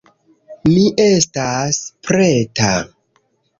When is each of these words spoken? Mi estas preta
Mi 0.69 0.85
estas 1.03 1.79
preta 2.09 2.73